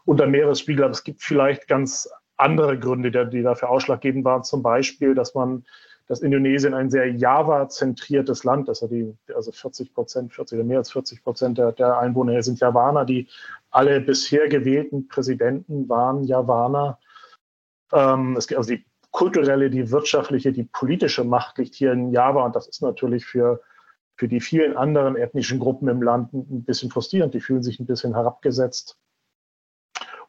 [0.05, 4.43] unter Meeresspiegel, aber es gibt vielleicht ganz andere Gründe, die, die dafür ausschlaggebend waren.
[4.43, 5.63] Zum Beispiel, dass man,
[6.07, 8.81] dass Indonesien ein sehr Java-zentriertes Land ist.
[8.81, 12.59] Also, die, also 40 Prozent, 40 oder mehr als 40 Prozent der, der Einwohner sind
[12.59, 13.05] Javaner.
[13.05, 13.27] Die
[13.69, 16.99] alle bisher gewählten Präsidenten waren Javaner.
[17.93, 18.85] Ähm, es, also die
[19.15, 23.61] kulturelle, die wirtschaftliche, die politische Macht liegt hier in Java und das ist natürlich für,
[24.17, 27.33] für die vielen anderen ethnischen Gruppen im Land ein bisschen frustrierend.
[27.33, 28.97] Die fühlen sich ein bisschen herabgesetzt.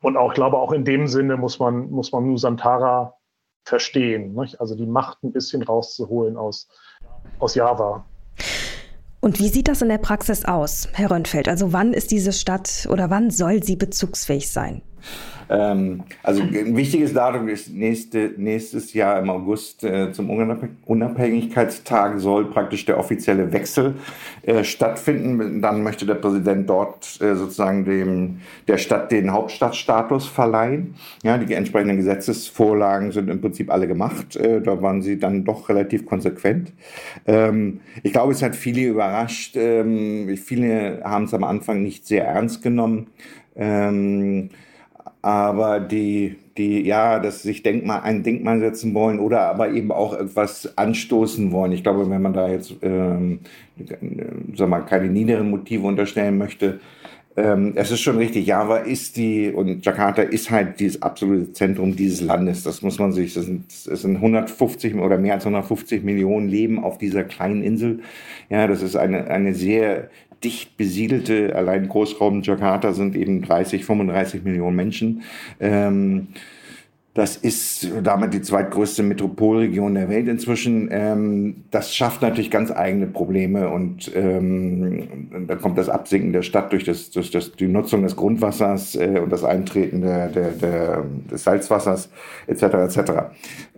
[0.00, 3.16] Und auch, ich glaube, auch in dem Sinne muss man, muss man Nusantara
[3.64, 4.34] verstehen.
[4.34, 4.60] Nicht?
[4.60, 6.68] Also die Macht ein bisschen rauszuholen aus,
[7.40, 8.04] aus Java.
[9.18, 11.48] Und wie sieht das in der Praxis aus, Herr Rönnfeld?
[11.48, 14.82] Also wann ist diese Stadt oder wann soll sie bezugsfähig sein?
[15.48, 22.50] Ähm, also ein wichtiges Datum ist nächste, nächstes Jahr im August äh, zum Unabhängigkeitstag soll
[22.50, 23.94] praktisch der offizielle Wechsel
[24.42, 25.62] äh, stattfinden.
[25.62, 30.94] Dann möchte der Präsident dort äh, sozusagen dem, der Stadt den Hauptstadtstatus verleihen.
[31.22, 34.36] Ja, die entsprechenden Gesetzesvorlagen sind im Prinzip alle gemacht.
[34.36, 36.72] Äh, da waren sie dann doch relativ konsequent.
[37.26, 39.56] Ähm, ich glaube, es hat viele überrascht.
[39.56, 43.06] Ähm, viele haben es am Anfang nicht sehr ernst genommen.
[43.54, 44.50] Ähm,
[45.26, 50.14] aber die, die, ja, dass sich Denkmal, ein Denkmal setzen wollen oder aber eben auch
[50.16, 51.72] etwas anstoßen wollen.
[51.72, 53.40] Ich glaube, wenn man da jetzt, ähm,
[54.54, 56.78] sag mal, keine niederen Motive unterstellen möchte,
[57.36, 61.96] ähm, es ist schon richtig, Java ist die, und Jakarta ist halt dieses absolute Zentrum
[61.96, 62.62] dieses Landes.
[62.62, 66.82] Das muss man sich, es sind, es sind 150 oder mehr als 150 Millionen leben
[66.84, 67.98] auf dieser kleinen Insel.
[68.48, 70.08] Ja, das ist eine, eine sehr
[70.44, 75.22] dicht besiedelte, allein Großraum Jakarta sind eben 30, 35 Millionen Menschen.
[75.60, 76.28] Ähm,
[77.16, 80.90] das ist damit die zweitgrößte Metropolregion der Welt inzwischen.
[80.92, 86.72] Ähm, das schafft natürlich ganz eigene Probleme und ähm, da kommt das Absinken der Stadt
[86.72, 91.04] durch, das, durch das, die Nutzung des Grundwassers äh, und das Eintreten der, der, der,
[91.30, 92.10] des Salzwassers
[92.48, 92.62] etc.
[92.62, 93.12] etc.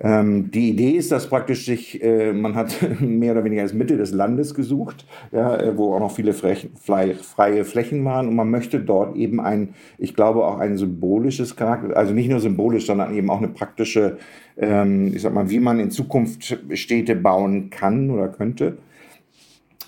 [0.00, 3.96] Ähm, die Idee ist, dass praktisch sich, äh, man hat mehr oder weniger das Mitte
[3.96, 8.80] des Landes gesucht, ja, äh, wo auch noch viele freie Flächen waren und man möchte
[8.80, 13.27] dort eben ein, ich glaube auch ein symbolisches Charakter, also nicht nur symbolisch, sondern eben
[13.28, 14.18] eben auch eine praktische,
[14.56, 18.78] ähm, ich sag mal, wie man in Zukunft Städte bauen kann oder könnte.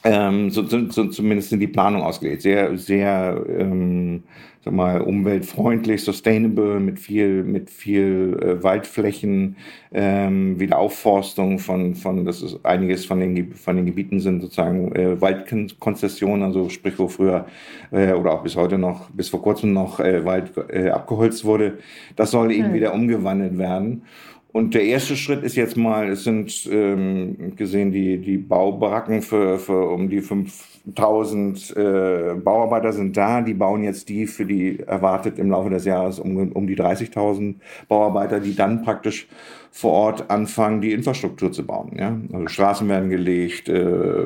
[0.03, 2.43] Ähm, so, so, so zumindest sind die Planung ausgelegt.
[2.43, 4.23] Sehr, sehr, ähm,
[4.65, 9.57] sag mal, umweltfreundlich, sustainable, mit viel, mit viel äh, Waldflächen,
[9.93, 15.21] ähm, Wiederaufforstung von, von, das ist einiges von den, von den Gebieten sind sozusagen äh,
[15.21, 17.47] Waldkonzessionen, also sprich, wo früher
[17.91, 21.79] äh, oder auch bis heute noch, bis vor kurzem noch äh, Wald äh, abgeholzt wurde.
[22.17, 22.75] Das soll eben mhm.
[22.75, 24.03] wieder umgewandelt werden.
[24.53, 29.59] Und der erste Schritt ist jetzt mal, es sind ähm, gesehen die, die Baubaracken für,
[29.59, 33.43] für um die 5000 äh, Bauarbeiter sind da.
[33.43, 37.55] Die bauen jetzt die für die erwartet im Laufe des Jahres um, um die 30.000
[37.87, 39.29] Bauarbeiter, die dann praktisch
[39.71, 41.93] vor Ort anfangen, die Infrastruktur zu bauen.
[41.97, 42.17] Ja?
[42.33, 44.25] Also Straßen werden gelegt, äh,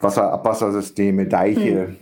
[0.00, 1.86] Wasserabwassersysteme, Deiche.
[1.86, 1.96] Hm.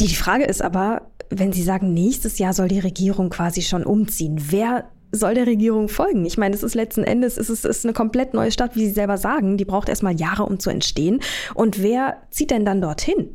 [0.00, 4.36] Die Frage ist aber, wenn Sie sagen, nächstes Jahr soll die Regierung quasi schon umziehen,
[4.50, 6.24] wer soll der Regierung folgen?
[6.24, 8.92] Ich meine, es ist letzten Endes, es ist, ist eine komplett neue Stadt, wie Sie
[8.92, 9.56] selber sagen.
[9.56, 11.20] Die braucht erstmal Jahre, um zu entstehen.
[11.54, 13.30] Und wer zieht denn dann dorthin?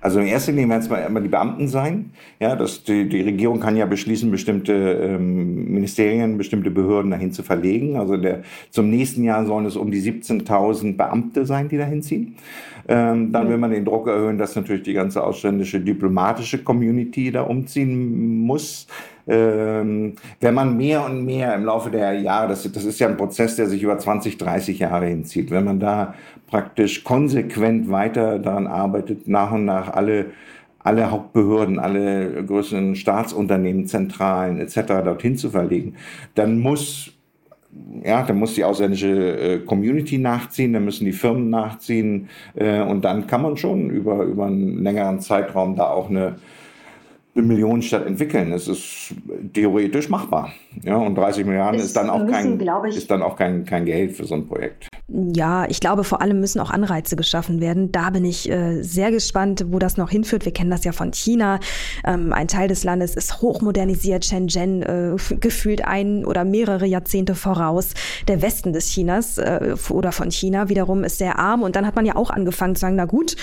[0.00, 2.10] Also in erster Linie werden es mal immer die Beamten sein.
[2.38, 7.42] Ja, dass die, die Regierung kann ja beschließen, bestimmte ähm, Ministerien, bestimmte Behörden dahin zu
[7.42, 7.96] verlegen.
[7.96, 12.36] Also der, zum nächsten Jahr sollen es um die 17.000 Beamte sein, die dahin ziehen.
[12.88, 17.42] Ähm, dann will man den Druck erhöhen, dass natürlich die ganze ausländische diplomatische Community da
[17.42, 18.86] umziehen muss.
[19.30, 23.16] Ähm, wenn man mehr und mehr im Laufe der Jahre, das, das ist ja ein
[23.16, 26.14] Prozess, der sich über 20, 30 Jahre hinzieht, wenn man da
[26.48, 30.26] praktisch konsequent weiter daran arbeitet, nach und nach alle
[30.82, 35.04] alle Hauptbehörden, alle größeren Staatsunternehmen, Zentralen etc.
[35.04, 35.96] dorthin zu verlegen,
[36.34, 37.12] dann muss
[38.02, 43.04] ja, dann muss die ausländische äh, Community nachziehen, dann müssen die Firmen nachziehen äh, und
[43.04, 46.36] dann kann man schon über, über einen längeren Zeitraum da auch eine,
[47.40, 48.52] eine Millionenstadt entwickeln.
[48.52, 49.14] Es ist
[49.52, 50.52] theoretisch machbar.
[50.82, 54.12] Ja, und 30 Milliarden ist dann auch, müssen, kein, ist dann auch kein, kein Geld
[54.12, 54.88] für so ein Projekt.
[55.12, 57.90] Ja, ich glaube, vor allem müssen auch Anreize geschaffen werden.
[57.90, 60.44] Da bin ich äh, sehr gespannt, wo das noch hinführt.
[60.44, 61.58] Wir kennen das ja von China.
[62.04, 64.24] Ähm, ein Teil des Landes ist hochmodernisiert.
[64.24, 67.90] Shenzhen äh, gefühlt ein oder mehrere Jahrzehnte voraus.
[68.28, 71.62] Der Westen des Chinas äh, oder von China wiederum ist sehr arm.
[71.62, 73.34] Und dann hat man ja auch angefangen zu sagen, na gut,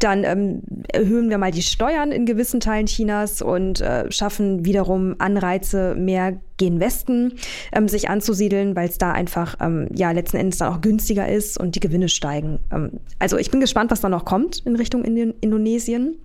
[0.00, 0.62] dann ähm,
[0.92, 6.40] erhöhen wir mal die Steuern in gewissen Teilen Chinas und äh, schaffen wiederum Anreize, mehr
[6.56, 7.34] gen Westen
[7.72, 11.58] ähm, sich anzusiedeln, weil es da einfach ähm, ja letzten Endes dann auch günstiger ist
[11.58, 12.60] und die Gewinne steigen.
[12.72, 16.16] Ähm, also ich bin gespannt, was da noch kommt in Richtung Indien Indonesien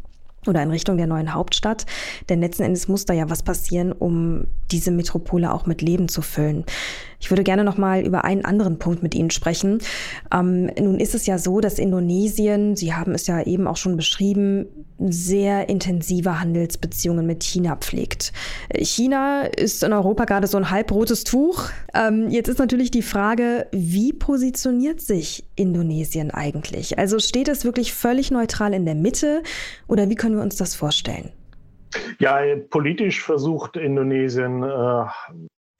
[0.47, 1.85] oder in Richtung der neuen Hauptstadt.
[2.29, 6.21] Denn letzten Endes muss da ja was passieren, um diese Metropole auch mit Leben zu
[6.21, 6.65] füllen.
[7.19, 9.79] Ich würde gerne noch mal über einen anderen Punkt mit Ihnen sprechen.
[10.33, 13.97] Ähm, nun ist es ja so, dass Indonesien, Sie haben es ja eben auch schon
[13.97, 14.67] beschrieben,
[14.99, 18.33] sehr intensive Handelsbeziehungen mit China pflegt.
[18.75, 21.69] China ist in Europa gerade so ein halbrotes Tuch.
[21.93, 26.97] Ähm, jetzt ist natürlich die Frage, wie positioniert sich Indonesien eigentlich?
[26.97, 29.43] Also steht es wirklich völlig neutral in der Mitte
[29.87, 31.31] oder wie können wir uns das vorstellen?
[32.19, 35.05] Ja, politisch versucht Indonesien äh,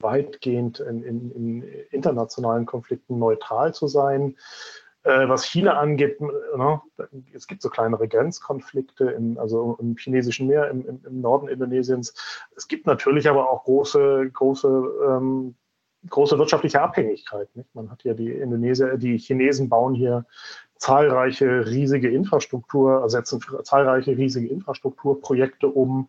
[0.00, 4.36] weitgehend in, in, in, internationalen Konflikten neutral zu sein.
[5.04, 6.80] Äh, was China angeht, ne,
[7.32, 12.14] es gibt so kleinere Grenzkonflikte, in, also im chinesischen Meer, im, im, im, Norden Indonesiens.
[12.56, 14.68] Es gibt natürlich aber auch große, große,
[15.06, 15.54] ähm,
[16.08, 17.54] große wirtschaftliche Abhängigkeit.
[17.56, 17.74] Nicht?
[17.74, 20.26] Man hat ja die Indonesier, die Chinesen bauen hier
[20.76, 26.08] zahlreiche riesige Infrastruktur, ersetzen zahlreiche riesige Infrastrukturprojekte um.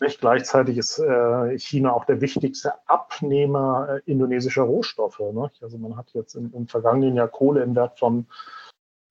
[0.00, 0.20] Nicht?
[0.20, 5.20] Gleichzeitig ist äh, China auch der wichtigste Abnehmer äh, indonesischer Rohstoffe.
[5.20, 5.62] Nicht?
[5.62, 8.26] Also man hat jetzt im, im, vergangenen Jahr Kohle im Wert von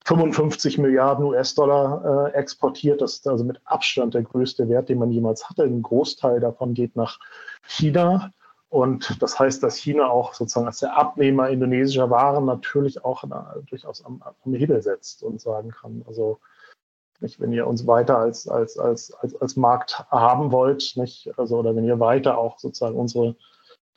[0.06, 3.02] 55 Milliarden US-Dollar äh, exportiert.
[3.02, 5.64] Das ist also mit Abstand der größte Wert, den man jemals hatte.
[5.64, 7.20] Ein Großteil davon geht nach
[7.66, 8.32] China.
[8.70, 13.56] Und das heißt, dass China auch sozusagen als der Abnehmer indonesischer Waren natürlich auch na,
[13.68, 16.40] durchaus am, am Hebel setzt und sagen kann, also
[17.22, 21.58] nicht, wenn ihr uns weiter als, als, als, als, als Markt haben wollt, nicht, also,
[21.58, 23.36] oder wenn ihr weiter auch sozusagen unsere,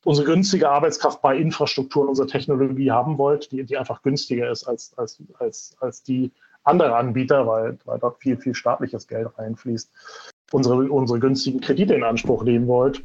[0.05, 4.65] unsere günstige Arbeitskraft bei Infrastruktur und unserer Technologie haben wollt, die, die einfach günstiger ist
[4.65, 6.33] als, als, als, als die
[6.65, 9.91] andere Anbieter, weil, weil dort viel, viel staatliches Geld reinfließt,
[10.53, 13.03] unsere, unsere günstigen Kredite in Anspruch nehmen wollt,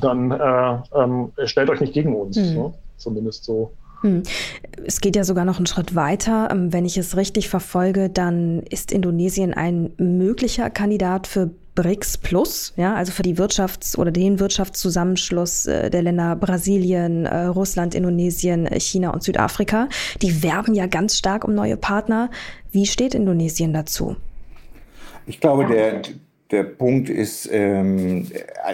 [0.00, 2.36] dann äh, ähm, stellt euch nicht gegen uns.
[2.36, 2.54] Mhm.
[2.54, 2.74] Ne?
[2.96, 3.72] Zumindest so
[4.02, 4.22] hm.
[4.84, 6.48] Es geht ja sogar noch einen Schritt weiter.
[6.50, 12.72] Ähm, wenn ich es richtig verfolge, dann ist Indonesien ein möglicher Kandidat für BRICS Plus,
[12.76, 18.68] ja, also für die Wirtschafts- oder den Wirtschaftszusammenschluss äh, der Länder Brasilien, äh, Russland, Indonesien,
[18.78, 19.88] China und Südafrika.
[20.20, 22.30] Die werben ja ganz stark um neue Partner.
[22.72, 24.16] Wie steht Indonesien dazu?
[25.26, 26.02] Ich glaube, der,
[26.50, 28.26] der Punkt ist, ähm,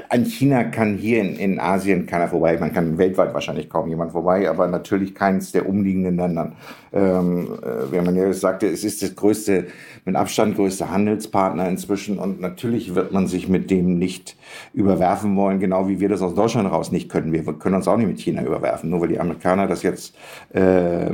[0.09, 2.57] an China kann hier in, in Asien keiner vorbei.
[2.59, 6.57] Man kann weltweit wahrscheinlich kaum jemand vorbei, aber natürlich keins der umliegenden Ländern.
[6.93, 9.67] Ähm, äh, wenn man ja sagte, es ist das größte,
[10.07, 14.37] mit Abstand größte Handelspartner inzwischen und natürlich wird man sich mit dem nicht
[14.73, 17.33] überwerfen wollen, genau wie wir das aus Deutschland raus nicht können.
[17.33, 20.17] Wir können uns auch nicht mit China überwerfen, nur weil die Amerikaner das jetzt
[20.55, 21.11] äh,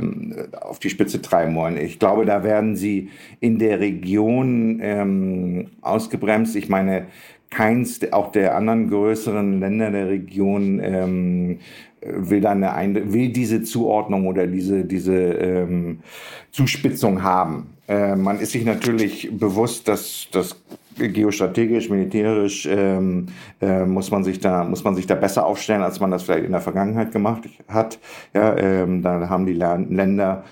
[0.61, 1.75] auf die Spitze treiben wollen.
[1.75, 3.09] Ich glaube, da werden sie
[3.41, 6.52] in der Region ähm, ausgebremst.
[6.55, 7.07] Ich meine,
[7.49, 11.59] keins auch der anderen größeren Länder der Region ähm,
[12.01, 15.99] will dann eine, will diese Zuordnung oder diese diese ähm,
[16.51, 17.69] Zuspitzung haben.
[17.87, 20.55] Äh, man ist sich natürlich bewusst, dass das
[20.97, 23.27] geostrategisch, militärisch ähm,
[23.61, 26.45] äh, muss man sich da muss man sich da besser aufstellen, als man das vielleicht
[26.45, 27.99] in der Vergangenheit gemacht hat.
[28.33, 30.43] Ja, ähm, da haben die Länder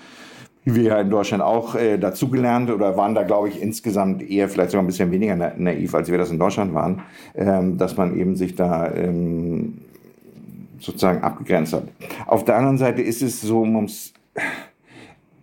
[0.64, 4.70] wir ja in Deutschland auch äh, dazugelernt oder waren da, glaube ich, insgesamt eher vielleicht
[4.70, 7.02] sogar ein bisschen weniger naiv, als wir das in Deutschland waren,
[7.34, 9.78] ähm, dass man eben sich da ähm,
[10.78, 11.84] sozusagen abgegrenzt hat.
[12.26, 14.12] Auf der anderen Seite ist es so, mums,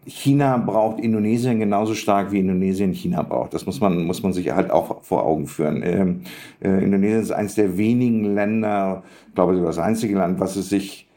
[0.06, 3.54] China braucht Indonesien genauso stark wie Indonesien China braucht.
[3.54, 5.84] Das muss man, muss man sich halt auch vor Augen führen.
[5.84, 6.22] Ähm,
[6.64, 9.04] äh, Indonesien ist eines der wenigen Länder,
[9.36, 11.09] glaube ich das einzige Land, was es sich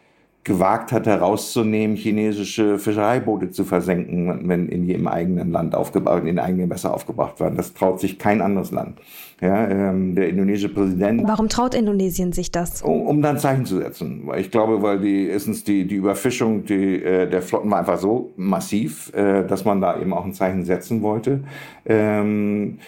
[0.45, 6.69] gewagt hat, herauszunehmen, chinesische Fischereiboote zu versenken, wenn in jedem eigenen Land aufgebaut, in eigenen
[6.69, 7.57] Messer aufgebracht werden.
[7.57, 8.99] Das traut sich kein anderes Land.
[9.41, 11.23] Ja, ähm, der indonesische Präsident.
[11.27, 12.83] Warum traut Indonesien sich das?
[12.83, 14.29] Um, um dann Zeichen zu setzen.
[14.37, 18.33] Ich glaube, weil die erstens die, die Überfischung die, äh, der Flotten war einfach so
[18.37, 21.41] massiv, äh, dass man da eben auch ein Zeichen setzen wollte.
[21.87, 22.79] Ähm,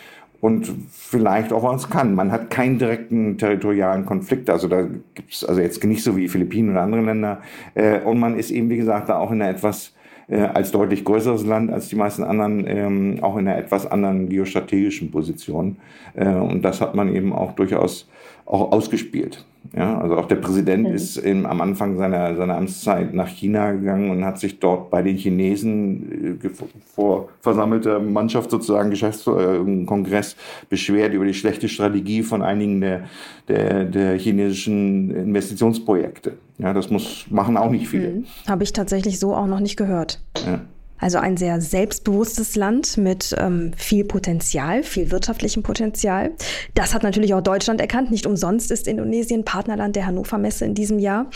[0.45, 2.15] und vielleicht auch was kann.
[2.15, 6.73] Man hat keinen direkten territorialen Konflikt, also da gibt's also jetzt nicht so wie Philippinen
[6.73, 7.41] oder andere Länder.
[7.75, 9.95] Äh, und man ist eben, wie gesagt, da auch in einer etwas
[10.29, 14.29] äh, als deutlich größeres Land als die meisten anderen, ähm, auch in einer etwas anderen
[14.29, 15.79] geostrategischen Position.
[16.15, 18.07] Äh, und das hat man eben auch durchaus
[18.47, 19.45] auch ausgespielt.
[19.75, 20.95] Ja, also auch der Präsident mhm.
[20.95, 25.03] ist im, am Anfang seiner, seiner Amtszeit nach China gegangen und hat sich dort bei
[25.03, 26.49] den Chinesen äh,
[26.95, 30.37] vor versammelter Mannschaft sozusagen Geschäftskongress äh, Kongress
[30.69, 33.05] beschwert über die schlechte Strategie von einigen der,
[33.49, 36.35] der, der chinesischen Investitionsprojekte.
[36.59, 38.11] Ja, das muss machen auch nicht viele.
[38.11, 38.25] Mhm.
[38.47, 40.21] Habe ich tatsächlich so auch noch nicht gehört.
[40.47, 40.61] Ja.
[41.05, 46.31] Also ein sehr selbstbewusstes Land mit ähm, viel Potenzial, viel wirtschaftlichem Potenzial.
[46.73, 48.11] Das hat natürlich auch Deutschland erkannt.
[48.11, 51.27] Nicht umsonst ist Indonesien Partnerland der Hannover Messe in diesem Jahr.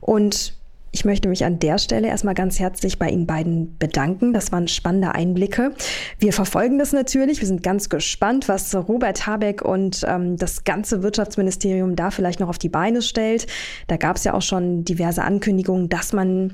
[0.00, 0.56] Und
[0.92, 4.32] ich möchte mich an der Stelle erstmal ganz herzlich bei Ihnen beiden bedanken.
[4.32, 5.72] Das waren spannende Einblicke.
[6.20, 7.40] Wir verfolgen das natürlich.
[7.40, 12.48] Wir sind ganz gespannt, was Robert Habeck und ähm, das ganze Wirtschaftsministerium da vielleicht noch
[12.48, 13.48] auf die Beine stellt.
[13.88, 16.52] Da gab es ja auch schon diverse Ankündigungen, dass man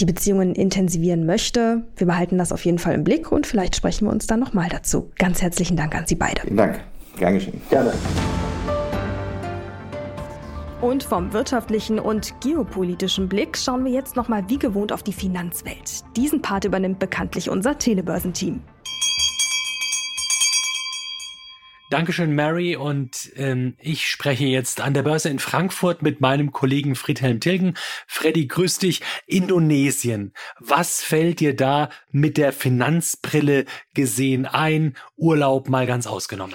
[0.00, 1.82] die Beziehungen intensivieren möchte.
[1.96, 4.68] Wir behalten das auf jeden Fall im Blick und vielleicht sprechen wir uns dann nochmal
[4.68, 5.10] dazu.
[5.18, 6.40] Ganz herzlichen Dank an Sie beide.
[6.42, 6.80] Vielen Dank.
[7.18, 7.60] Gern geschehen.
[7.68, 7.92] Gerne.
[10.80, 16.04] Und vom wirtschaftlichen und geopolitischen Blick schauen wir jetzt nochmal wie gewohnt auf die Finanzwelt.
[16.16, 18.60] Diesen Part übernimmt bekanntlich unser Telebörsenteam.
[21.90, 22.76] Dankeschön, Mary.
[22.76, 27.74] Und ähm, ich spreche jetzt an der Börse in Frankfurt mit meinem Kollegen Friedhelm Tilgen.
[28.06, 29.02] Freddy, grüß dich.
[29.26, 30.32] Indonesien.
[30.60, 34.94] Was fällt dir da mit der Finanzbrille gesehen ein?
[35.16, 36.54] Urlaub mal ganz ausgenommen.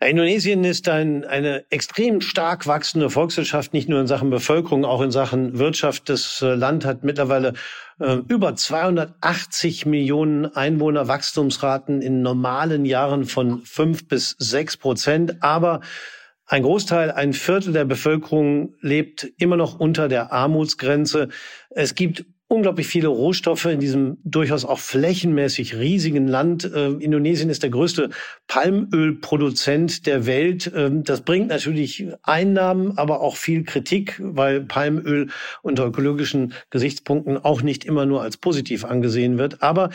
[0.00, 5.10] Indonesien ist ein, eine extrem stark wachsende Volkswirtschaft, nicht nur in Sachen Bevölkerung, auch in
[5.10, 6.08] Sachen Wirtschaft.
[6.08, 7.54] Das äh, Land hat mittlerweile
[7.98, 15.42] äh, über 280 Millionen Einwohner, Wachstumsraten in normalen Jahren von fünf bis sechs Prozent.
[15.42, 15.80] Aber
[16.44, 21.28] ein Großteil, ein Viertel der Bevölkerung lebt immer noch unter der Armutsgrenze.
[21.70, 26.64] Es gibt unglaublich viele Rohstoffe in diesem durchaus auch flächenmäßig riesigen Land.
[26.64, 28.10] Äh, Indonesien ist der größte
[28.46, 30.70] Palmölproduzent der Welt.
[30.74, 35.28] Ähm, das bringt natürlich Einnahmen, aber auch viel Kritik, weil Palmöl
[35.62, 39.62] unter ökologischen Gesichtspunkten auch nicht immer nur als positiv angesehen wird.
[39.62, 39.90] Aber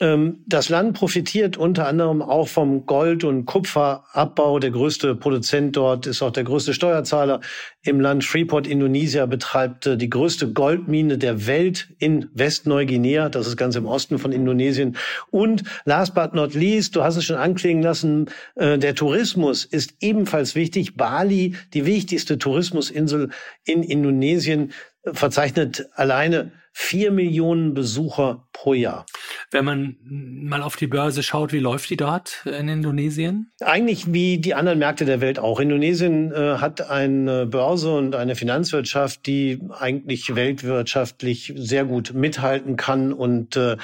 [0.00, 4.58] das Land profitiert unter anderem auch vom Gold- und Kupferabbau.
[4.58, 7.40] Der größte Produzent dort ist auch der größte Steuerzahler
[7.82, 8.24] im Land.
[8.24, 13.28] Freeport Indonesia betreibt äh, die größte Goldmine der Welt in Westneuguinea.
[13.28, 14.96] Das ist ganz im Osten von Indonesien.
[15.30, 18.26] Und last but not least, du hast es schon anklingen lassen,
[18.56, 20.96] äh, der Tourismus ist ebenfalls wichtig.
[20.96, 23.30] Bali, die wichtigste Tourismusinsel
[23.64, 24.72] in Indonesien,
[25.12, 29.06] verzeichnet alleine vier Millionen Besucher pro Jahr.
[29.52, 33.52] Wenn man mal auf die Börse schaut, wie läuft die dort in Indonesien?
[33.60, 35.60] Eigentlich wie die anderen Märkte der Welt auch.
[35.60, 43.12] Indonesien äh, hat eine Börse und eine Finanzwirtschaft, die eigentlich weltwirtschaftlich sehr gut mithalten kann
[43.12, 43.76] und äh,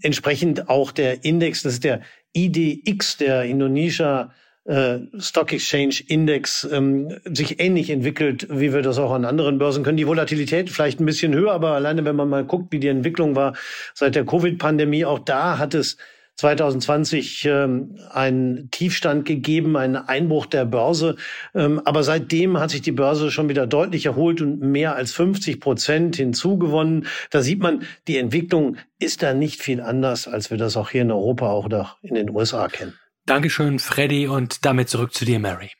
[0.00, 2.02] entsprechend auch der Index, das ist der
[2.34, 4.30] IDX, der Indonesia
[4.66, 9.84] äh, Stock Exchange Index ähm, sich ähnlich entwickelt, wie wir das auch an anderen Börsen
[9.84, 9.96] können.
[9.96, 13.36] Die Volatilität vielleicht ein bisschen höher, aber alleine wenn man mal guckt, wie die Entwicklung
[13.36, 13.54] war
[13.94, 15.96] seit der Covid-Pandemie, auch da hat es
[16.36, 21.16] 2020 ähm, einen Tiefstand gegeben, einen Einbruch der Börse.
[21.54, 25.60] Ähm, aber seitdem hat sich die Börse schon wieder deutlich erholt und mehr als 50
[25.60, 27.06] Prozent hinzugewonnen.
[27.30, 31.02] Da sieht man, die Entwicklung ist da nicht viel anders, als wir das auch hier
[31.02, 32.92] in Europa oder in den USA kennen.
[33.26, 35.72] Dankeschön, Freddy, und damit zurück zu dir, Mary.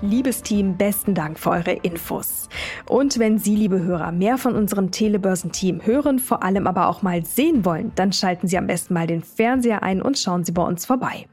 [0.00, 2.48] Liebes Team, besten Dank für eure Infos.
[2.86, 7.26] Und wenn Sie, liebe Hörer, mehr von unserem Telebörsenteam hören, vor allem aber auch mal
[7.26, 10.62] sehen wollen, dann schalten Sie am besten mal den Fernseher ein und schauen Sie bei
[10.62, 11.26] uns vorbei.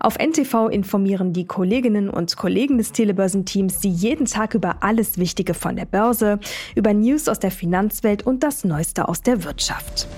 [0.00, 5.54] Auf NTV informieren die Kolleginnen und Kollegen des Telebörsenteams Sie jeden Tag über alles Wichtige
[5.54, 6.40] von der Börse,
[6.74, 10.08] über News aus der Finanzwelt und das Neueste aus der Wirtschaft.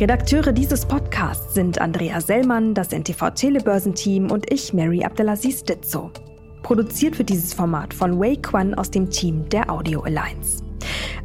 [0.00, 6.10] Redakteure dieses Podcasts sind Andrea Sellmann, das NTV Telebörsenteam und ich, Mary Abdelaziz Ditzo.
[6.62, 10.62] Produziert wird dieses Format von Wei Quan aus dem Team der Audio Alliance.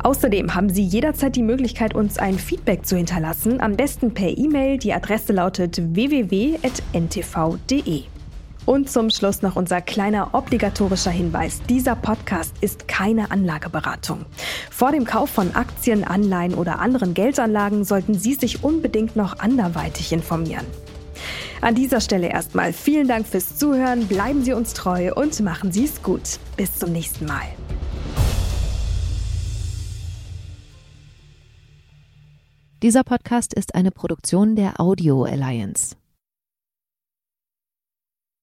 [0.03, 4.77] Außerdem haben Sie jederzeit die Möglichkeit, uns ein Feedback zu hinterlassen, am besten per E-Mail.
[4.77, 6.57] Die Adresse lautet www.ntv.de.
[8.67, 11.61] Und zum Schluss noch unser kleiner obligatorischer Hinweis.
[11.69, 14.25] Dieser Podcast ist keine Anlageberatung.
[14.69, 20.11] Vor dem Kauf von Aktien, Anleihen oder anderen Geldanlagen sollten Sie sich unbedingt noch anderweitig
[20.11, 20.65] informieren.
[21.61, 25.85] An dieser Stelle erstmal vielen Dank fürs Zuhören, bleiben Sie uns treu und machen Sie
[25.85, 26.37] es gut.
[26.57, 27.45] Bis zum nächsten Mal.
[32.83, 35.95] Dieser Podcast ist eine Produktion der Audio Alliance.